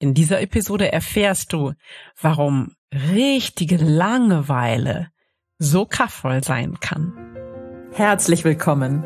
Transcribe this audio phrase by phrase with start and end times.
[0.00, 1.72] In dieser Episode erfährst du,
[2.20, 2.74] warum
[3.12, 5.08] richtige Langeweile
[5.58, 7.12] so kraftvoll sein kann.
[7.92, 9.04] Herzlich willkommen.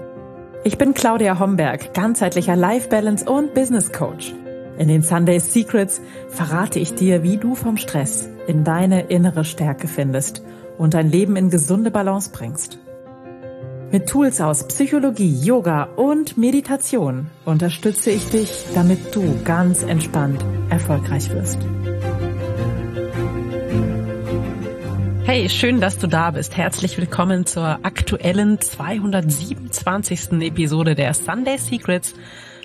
[0.65, 4.35] Ich bin Claudia Homberg, ganzheitlicher Life Balance und Business Coach.
[4.77, 9.89] In den Sunday Secrets verrate ich dir, wie du vom Stress in deine innere Stärke
[9.89, 10.43] findest
[10.77, 12.82] und dein Leben in gesunde Balance bringst.
[13.93, 21.29] Mit Tools aus Psychologie, Yoga und Meditation unterstütze ich dich, damit du ganz entspannt erfolgreich
[21.29, 21.59] wirst.
[25.25, 26.57] Hey, schön, dass du da bist.
[26.57, 30.41] Herzlich willkommen zur aktuellen 227.
[30.41, 32.15] Episode der Sunday Secrets,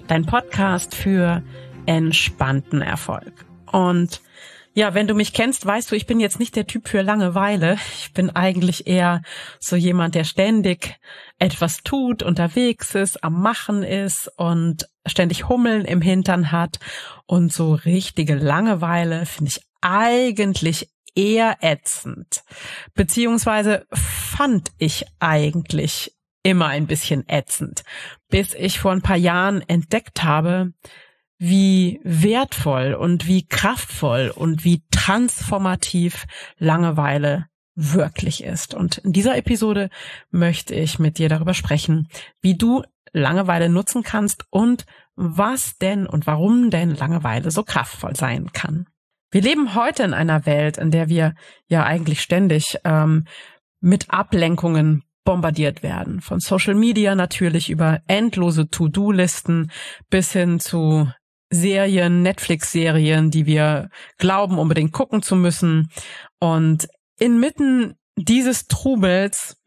[0.07, 1.43] dein Podcast für
[1.87, 3.33] entspannten Erfolg.
[3.69, 4.21] Und
[4.77, 7.79] ja, wenn du mich kennst, weißt du, ich bin jetzt nicht der Typ für Langeweile.
[7.97, 9.23] Ich bin eigentlich eher
[9.59, 10.99] so jemand, der ständig
[11.39, 16.77] etwas tut, unterwegs ist, am Machen ist und ständig Hummeln im Hintern hat.
[17.25, 22.43] Und so richtige Langeweile finde ich eigentlich eher ätzend.
[22.93, 27.83] Beziehungsweise fand ich eigentlich immer ein bisschen ätzend,
[28.29, 30.73] bis ich vor ein paar Jahren entdeckt habe,
[31.37, 36.25] wie wertvoll und wie kraftvoll und wie transformativ
[36.57, 38.73] Langeweile wirklich ist.
[38.73, 39.89] Und in dieser Episode
[40.31, 42.09] möchte ich mit dir darüber sprechen,
[42.41, 42.81] wie du
[43.13, 48.87] Langeweile nutzen kannst und was denn und warum denn Langeweile so kraftvoll sein kann.
[49.31, 51.35] Wir leben heute in einer Welt, in der wir
[51.67, 53.25] ja eigentlich ständig ähm,
[53.79, 56.21] mit Ablenkungen bombardiert werden.
[56.21, 59.71] Von Social Media natürlich über endlose To-Do-Listen
[60.09, 61.11] bis hin zu
[61.49, 65.89] Serien, Netflix-Serien, die wir glauben, unbedingt gucken zu müssen.
[66.39, 66.87] Und
[67.17, 69.57] inmitten dieses Trubels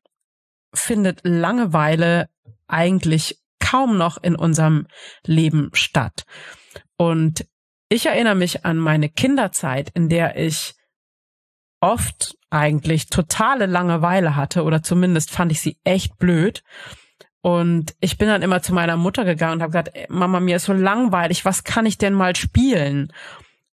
[0.75, 2.29] findet Langeweile
[2.67, 4.87] eigentlich kaum noch in unserem
[5.25, 6.25] Leben statt.
[6.97, 7.47] Und
[7.89, 10.75] ich erinnere mich an meine Kinderzeit, in der ich
[11.81, 16.63] oft eigentlich totale Langeweile hatte oder zumindest fand ich sie echt blöd
[17.43, 20.67] und ich bin dann immer zu meiner Mutter gegangen und habe gesagt, Mama, mir ist
[20.67, 23.13] so langweilig, was kann ich denn mal spielen?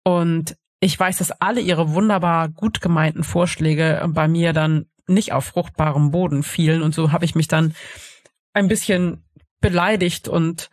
[0.03, 5.45] Und ich weiß, dass alle ihre wunderbar gut gemeinten Vorschläge bei mir dann nicht auf
[5.45, 6.83] fruchtbarem Boden fielen.
[6.83, 7.75] Und so habe ich mich dann
[8.53, 9.25] ein bisschen
[9.61, 10.71] beleidigt und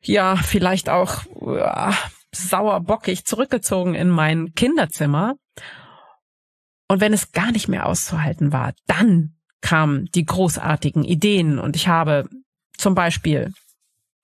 [0.00, 1.94] ja, vielleicht auch ja,
[2.32, 5.34] sauerbockig zurückgezogen in mein Kinderzimmer.
[6.88, 11.58] Und wenn es gar nicht mehr auszuhalten war, dann kamen die großartigen Ideen.
[11.58, 12.28] Und ich habe
[12.76, 13.50] zum Beispiel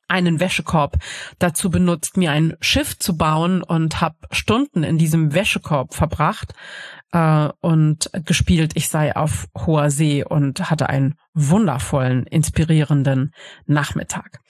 [0.06, 0.98] einen Wäschekorb
[1.38, 6.52] dazu benutzt, mir ein Schiff zu bauen und habe Stunden in diesem Wäschekorb verbracht
[7.12, 13.32] äh, und gespielt, ich sei auf hoher See und hatte einen wundervollen, inspirierenden
[13.66, 14.40] Nachmittag.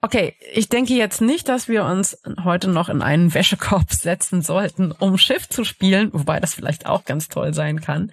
[0.00, 4.92] Okay, ich denke jetzt nicht, dass wir uns heute noch in einen Wäschekorb setzen sollten,
[4.92, 8.12] um Schiff zu spielen, wobei das vielleicht auch ganz toll sein kann.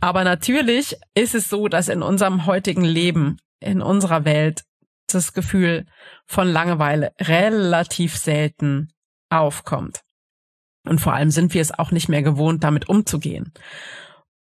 [0.00, 4.64] Aber natürlich ist es so, dass in unserem heutigen Leben, in unserer Welt,
[5.06, 5.86] das Gefühl
[6.26, 8.88] von Langeweile relativ selten
[9.30, 10.03] aufkommt.
[10.86, 13.52] Und vor allem sind wir es auch nicht mehr gewohnt, damit umzugehen.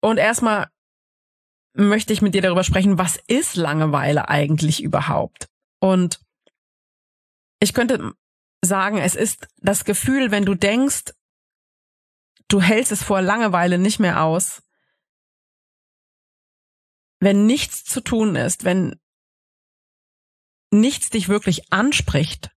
[0.00, 0.68] Und erstmal
[1.74, 5.48] möchte ich mit dir darüber sprechen, was ist Langeweile eigentlich überhaupt?
[5.80, 6.20] Und
[7.60, 8.12] ich könnte
[8.62, 11.12] sagen, es ist das Gefühl, wenn du denkst,
[12.48, 14.62] du hältst es vor Langeweile nicht mehr aus,
[17.20, 19.00] wenn nichts zu tun ist, wenn
[20.70, 22.50] nichts dich wirklich anspricht,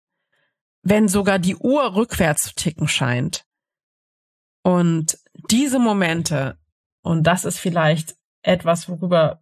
[0.84, 3.46] wenn sogar die Uhr rückwärts zu ticken scheint.
[4.64, 5.18] Und
[5.50, 6.58] diese Momente,
[7.02, 9.42] und das ist vielleicht etwas, worüber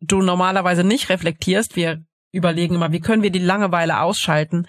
[0.00, 4.66] du normalerweise nicht reflektierst, wir überlegen immer, wie können wir die Langeweile ausschalten.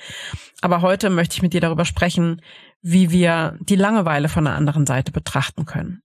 [0.62, 2.42] Aber heute möchte ich mit dir darüber sprechen,
[2.81, 6.02] wie wir die Langeweile von der anderen Seite betrachten können.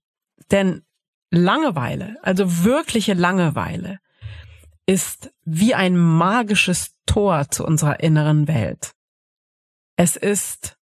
[0.51, 0.83] Denn
[1.31, 3.99] Langeweile, also wirkliche Langeweile,
[4.87, 8.93] ist wie ein magisches Tor zu unserer inneren Welt.
[9.97, 10.78] Es ist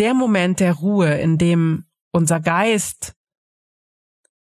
[0.00, 3.14] der Moment der Ruhe, in dem unser Geist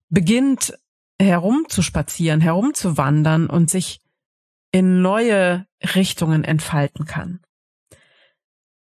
[0.09, 0.73] beginnt
[1.21, 4.01] herumzuspazieren, herumzuwandern und sich
[4.71, 7.39] in neue Richtungen entfalten kann.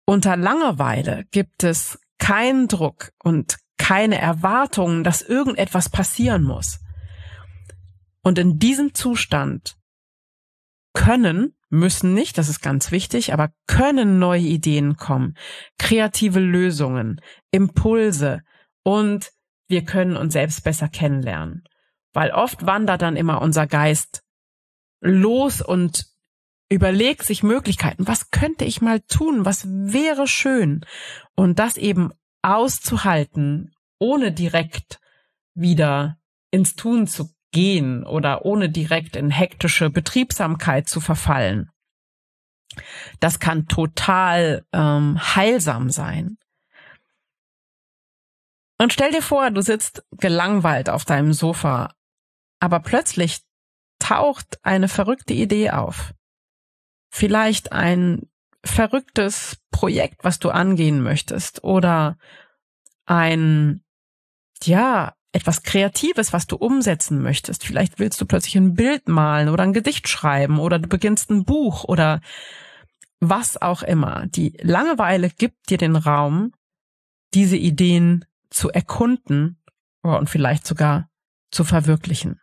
[0.06, 6.78] Unter Langeweile gibt es keinen Druck und keine Erwartungen, dass irgendetwas passieren muss.
[8.22, 9.76] Und in diesem Zustand
[10.94, 15.36] können, müssen nicht, das ist ganz wichtig, aber können neue Ideen kommen,
[15.78, 17.20] kreative Lösungen,
[17.50, 18.42] Impulse
[18.82, 19.32] und
[19.68, 21.64] wir können uns selbst besser kennenlernen.
[22.12, 24.22] Weil oft wandert dann immer unser Geist
[25.00, 26.06] los und
[26.70, 28.06] überlegt sich Möglichkeiten.
[28.06, 29.44] Was könnte ich mal tun?
[29.44, 30.84] Was wäre schön?
[31.34, 32.12] Und das eben
[32.42, 35.00] auszuhalten, ohne direkt
[35.54, 36.18] wieder
[36.50, 41.70] ins Tun zu gehen oder ohne direkt in hektische Betriebsamkeit zu verfallen.
[43.20, 46.36] Das kann total ähm, heilsam sein.
[48.78, 51.94] Und stell dir vor, du sitzt gelangweilt auf deinem Sofa,
[52.58, 53.42] aber plötzlich
[54.00, 56.12] taucht eine verrückte Idee auf.
[57.10, 58.28] Vielleicht ein
[58.64, 62.18] verrücktes Projekt, was du angehen möchtest oder
[63.06, 63.84] ein,
[64.64, 67.64] ja, etwas Kreatives, was du umsetzen möchtest.
[67.64, 71.44] Vielleicht willst du plötzlich ein Bild malen oder ein Gedicht schreiben oder du beginnst ein
[71.44, 72.20] Buch oder
[73.18, 74.26] was auch immer.
[74.26, 76.52] Die Langeweile gibt dir den Raum,
[77.34, 79.60] diese Ideen zu erkunden
[80.02, 81.10] und vielleicht sogar
[81.50, 82.40] zu verwirklichen.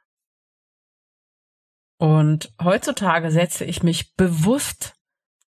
[1.97, 4.95] Und heutzutage setze ich mich bewusst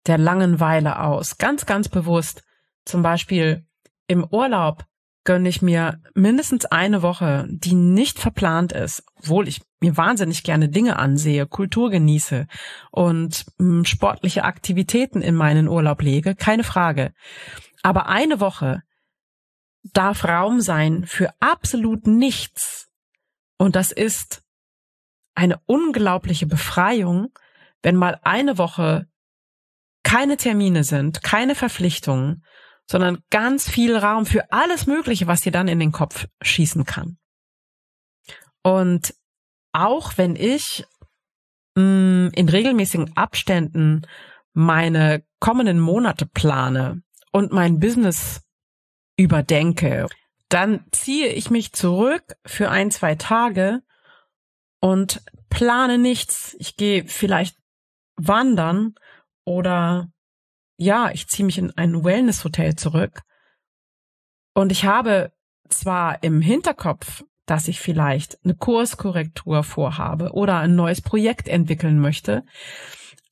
[0.06, 1.38] der Langeweile aus.
[1.38, 2.44] Ganz, ganz bewusst.
[2.86, 3.66] Zum Beispiel
[4.08, 4.86] im Urlaub
[5.24, 10.70] gönne ich mir mindestens eine Woche, die nicht verplant ist, obwohl ich mir wahnsinnig gerne
[10.70, 12.48] Dinge ansehe, Kultur genieße
[12.92, 17.14] und hm, sportliche Aktivitäten in meinen Urlaub lege, keine Frage.
[17.84, 18.84] Aber eine Woche
[19.84, 22.90] darf Raum sein für absolut nichts.
[23.58, 24.44] Und das ist
[25.36, 27.30] eine unglaubliche Befreiung,
[27.82, 29.08] wenn mal eine Woche
[30.04, 32.44] keine Termine sind, keine Verpflichtungen,
[32.90, 37.18] sondern ganz viel Raum für alles Mögliche, was dir dann in den Kopf schießen kann.
[38.62, 39.14] Und
[39.74, 40.86] auch wenn ich
[41.76, 44.06] mh, mm, in regelmäßigen Abständen
[44.54, 47.02] meine kommenden Monate plane
[47.32, 48.42] und mein Business
[49.18, 50.08] überdenke,
[50.50, 53.82] dann ziehe ich mich zurück für ein, zwei Tage
[54.80, 56.56] und plane nichts.
[56.60, 57.58] Ich gehe vielleicht
[58.16, 58.94] wandern
[59.46, 60.13] oder
[60.78, 63.22] ja, ich ziehe mich in ein Wellness-Hotel zurück.
[64.54, 65.32] Und ich habe
[65.70, 72.44] zwar im Hinterkopf, dass ich vielleicht eine Kurskorrektur vorhabe oder ein neues Projekt entwickeln möchte,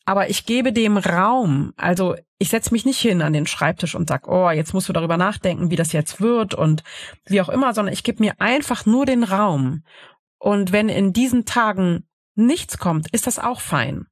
[0.05, 1.73] aber ich gebe dem Raum.
[1.77, 4.93] Also ich setze mich nicht hin an den Schreibtisch und sag, oh, jetzt musst du
[4.93, 6.83] darüber nachdenken, wie das jetzt wird und
[7.25, 9.83] wie auch immer, sondern ich gebe mir einfach nur den Raum.
[10.39, 14.07] Und wenn in diesen Tagen nichts kommt, ist das auch fein.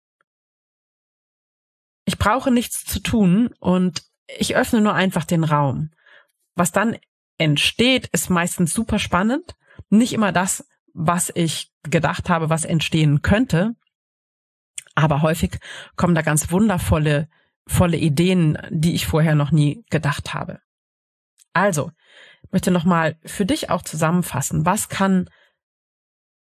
[2.09, 4.01] Ich brauche nichts zu tun und
[4.39, 5.91] ich öffne nur einfach den Raum.
[6.55, 6.97] Was dann
[7.37, 9.55] entsteht, ist meistens super spannend.
[9.91, 13.75] Nicht immer das, was ich gedacht habe, was entstehen könnte.
[14.95, 15.59] Aber häufig
[15.97, 17.29] kommen da ganz wundervolle,
[17.67, 20.61] volle Ideen, die ich vorher noch nie gedacht habe.
[21.53, 21.91] Also,
[22.41, 24.65] ich möchte nochmal für dich auch zusammenfassen.
[24.65, 25.29] Was kann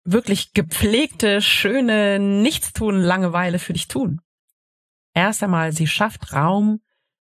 [0.04, 4.20] wirklich gepflegte, schöne, Nichtstun, Langeweile für dich tun?
[5.16, 6.82] Erst einmal, sie schafft Raum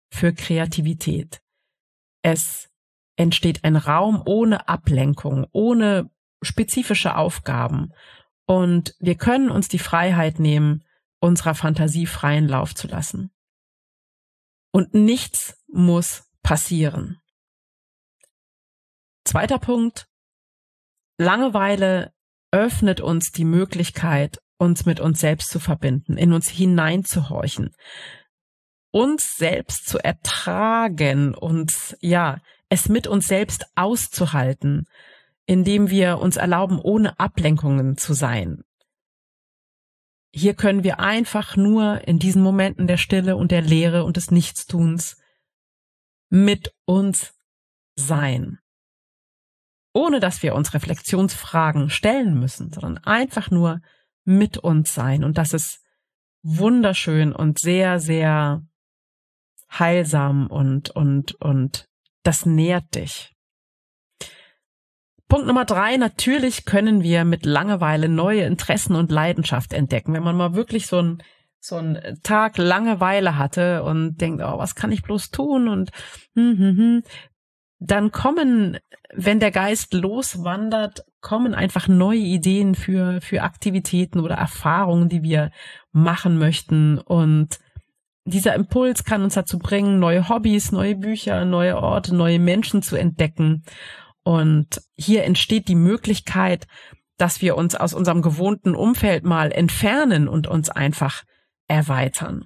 [0.10, 1.44] für Kreativität.
[2.24, 2.72] Es
[3.18, 6.10] entsteht ein Raum ohne Ablenkung, ohne
[6.42, 7.94] spezifische Aufgaben.
[8.48, 10.84] Und wir können uns die Freiheit nehmen,
[11.20, 13.32] unserer Fantasie freien Lauf zu lassen.
[14.72, 17.22] Und nichts muss passieren.
[19.24, 20.08] Zweiter Punkt.
[21.20, 22.12] Langeweile
[22.50, 27.76] öffnet uns die Möglichkeit, uns mit uns selbst zu verbinden, in uns hineinzuhorchen,
[28.92, 32.40] uns selbst zu ertragen und ja,
[32.70, 34.86] es mit uns selbst auszuhalten,
[35.46, 38.64] indem wir uns erlauben, ohne Ablenkungen zu sein.
[40.32, 44.32] Hier können wir einfach nur in diesen Momenten der Stille und der Leere und des
[44.32, 45.22] Nichtstuns
[46.30, 47.36] mit uns
[47.96, 48.58] sein.
[49.94, 53.82] Ohne dass wir uns Reflexionsfragen stellen müssen, sondern einfach nur
[54.26, 55.24] mit uns sein.
[55.24, 55.84] Und das ist
[56.42, 58.64] wunderschön und sehr, sehr
[59.72, 61.88] heilsam und, und, und
[62.24, 63.34] das nährt dich.
[65.28, 70.14] Punkt Nummer drei, natürlich können wir mit Langeweile neue Interessen und Leidenschaft entdecken.
[70.14, 71.24] Wenn man mal wirklich so ein
[71.60, 75.92] so einen Tag Langeweile hatte und denkt, oh, was kann ich bloß tun und
[76.36, 77.04] hm, hm, hm,
[77.86, 78.78] dann kommen,
[79.14, 85.52] wenn der Geist loswandert, kommen einfach neue Ideen für, für Aktivitäten oder Erfahrungen, die wir
[85.92, 86.98] machen möchten.
[86.98, 87.60] Und
[88.26, 92.96] dieser Impuls kann uns dazu bringen, neue Hobbys, neue Bücher, neue Orte, neue Menschen zu
[92.96, 93.64] entdecken.
[94.24, 96.68] Und hier entsteht die Möglichkeit,
[97.18, 101.24] dass wir uns aus unserem gewohnten Umfeld mal entfernen und uns einfach
[101.68, 102.46] erweitern.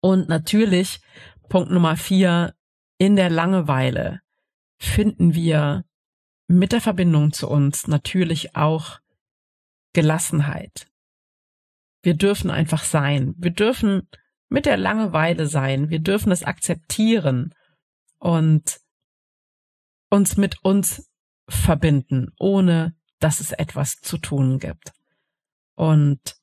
[0.00, 1.00] Und natürlich,
[1.48, 2.52] Punkt Nummer vier,
[2.98, 4.21] in der Langeweile
[4.82, 5.84] finden wir
[6.48, 8.98] mit der Verbindung zu uns natürlich auch
[9.92, 10.86] Gelassenheit.
[12.02, 13.34] Wir dürfen einfach sein.
[13.38, 14.08] Wir dürfen
[14.48, 15.88] mit der Langeweile sein.
[15.88, 17.54] Wir dürfen es akzeptieren
[18.18, 18.80] und
[20.10, 21.08] uns mit uns
[21.48, 24.92] verbinden, ohne dass es etwas zu tun gibt.
[25.74, 26.36] Und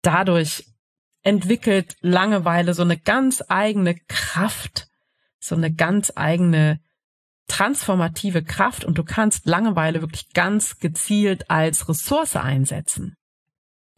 [0.00, 0.64] dadurch
[1.22, 4.88] entwickelt Langeweile so eine ganz eigene Kraft,
[5.38, 6.80] so eine ganz eigene
[7.48, 13.16] transformative Kraft und du kannst Langeweile wirklich ganz gezielt als Ressource einsetzen.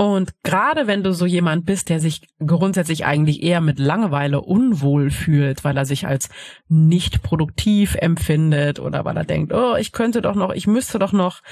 [0.00, 5.10] Und gerade wenn du so jemand bist, der sich grundsätzlich eigentlich eher mit Langeweile unwohl
[5.10, 6.28] fühlt, weil er sich als
[6.68, 11.12] nicht produktiv empfindet oder weil er denkt, oh, ich könnte doch noch, ich müsste doch
[11.12, 11.42] noch,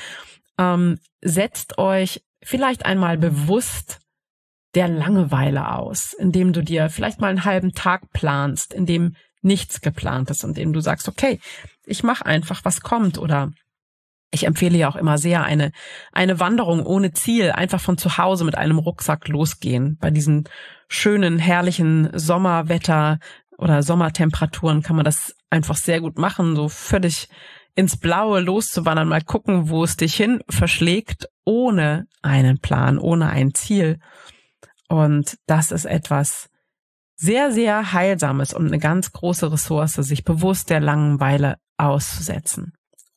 [0.59, 3.99] ähm, setzt euch vielleicht einmal bewusst
[4.77, 9.81] der Langeweile aus, indem du dir vielleicht mal einen halben Tag planst, in dem nichts
[9.81, 11.41] geplant ist, indem du sagst, okay,
[11.87, 13.53] ich mache einfach, was kommt oder
[14.33, 15.73] ich empfehle ja auch immer sehr eine,
[16.13, 19.97] eine Wanderung ohne Ziel, einfach von zu Hause mit einem Rucksack losgehen.
[19.99, 20.49] Bei diesen
[20.89, 23.19] schönen, herrlichen Sommerwetter
[23.57, 27.29] oder Sommertemperaturen kann man das einfach sehr gut machen, so völlig
[27.75, 33.55] ins Blaue loszuwandern, mal gucken, wo es dich hin verschlägt, ohne einen Plan, ohne ein
[33.55, 34.01] Ziel.
[34.89, 36.49] Und das ist etwas
[37.17, 42.73] sehr, sehr Heilsames und eine ganz große Ressource, sich bewusst der Langeweile auszusetzen.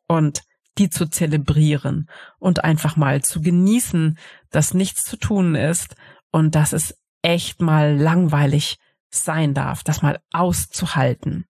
[0.07, 0.41] Und
[0.77, 4.17] die zu zelebrieren und einfach mal zu genießen,
[4.49, 5.95] dass nichts zu tun ist
[6.31, 8.77] und dass es echt mal langweilig
[9.11, 11.45] sein darf, das mal auszuhalten.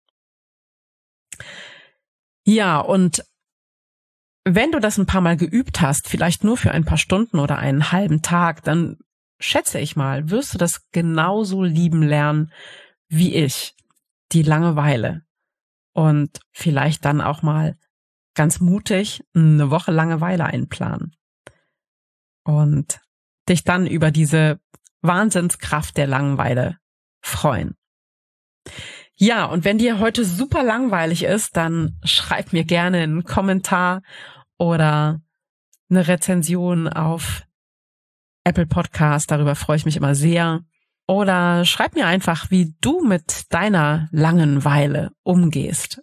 [2.45, 3.23] Ja, und
[4.45, 7.59] wenn du das ein paar Mal geübt hast, vielleicht nur für ein paar Stunden oder
[7.59, 8.97] einen halben Tag, dann
[9.39, 12.51] schätze ich mal, wirst du das genauso lieben lernen
[13.09, 13.75] wie ich,
[14.33, 15.23] die Langeweile.
[15.99, 17.77] Und vielleicht dann auch mal
[18.37, 21.17] ganz mutig eine Woche Langeweile einplanen.
[22.45, 23.01] Und
[23.49, 24.61] dich dann über diese
[25.03, 26.79] Wahnsinnskraft der Langeweile
[27.21, 27.75] freuen.
[29.17, 34.03] Ja, und wenn dir heute super langweilig ist, dann schreib mir gerne einen Kommentar
[34.57, 35.21] oder
[35.91, 37.43] eine Rezension auf
[38.45, 39.33] Apple Podcast.
[39.33, 40.63] Darüber freue ich mich immer sehr.
[41.09, 46.03] Oder schreib mir einfach, wie du mit deiner Langeweile umgehst.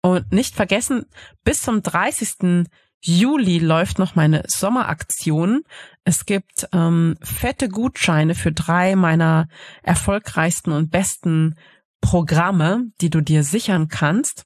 [0.00, 1.04] Und nicht vergessen,
[1.44, 2.66] bis zum 30.
[3.00, 5.64] Juli läuft noch meine Sommeraktion.
[6.04, 9.48] Es gibt ähm, fette Gutscheine für drei meiner
[9.82, 11.54] erfolgreichsten und besten
[12.00, 14.44] Programme, die du dir sichern kannst.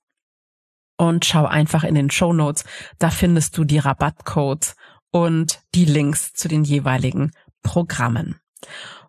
[0.96, 2.64] Und schau einfach in den Show Notes,
[2.98, 4.74] da findest du die Rabattcodes
[5.12, 7.30] und die Links zu den jeweiligen
[7.62, 8.40] Programmen.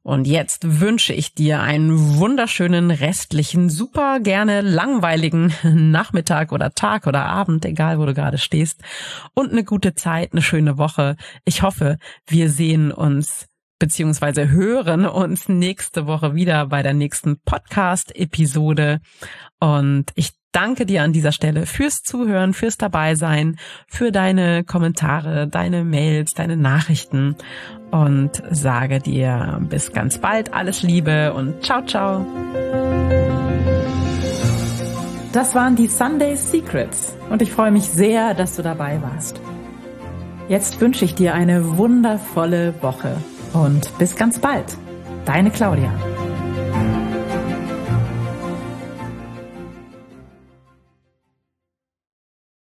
[0.03, 7.25] Und jetzt wünsche ich dir einen wunderschönen restlichen, super gerne langweiligen Nachmittag oder Tag oder
[7.25, 8.81] Abend, egal wo du gerade stehst,
[9.33, 11.15] und eine gute Zeit, eine schöne Woche.
[11.45, 13.47] Ich hoffe, wir sehen uns
[13.79, 19.01] beziehungsweise hören uns nächste Woche wieder bei der nächsten Podcast-Episode.
[19.59, 25.83] Und ich danke dir an dieser Stelle fürs Zuhören, fürs Dabeisein, für deine Kommentare, deine
[25.83, 27.35] Mails, deine Nachrichten
[27.91, 32.25] und sage dir bis ganz bald alles Liebe und ciao, ciao.
[35.33, 39.41] Das waren die Sunday Secrets und ich freue mich sehr, dass du dabei warst.
[40.47, 43.17] Jetzt wünsche ich dir eine wundervolle Woche
[43.53, 44.65] und bis ganz bald.
[45.25, 45.91] Deine Claudia.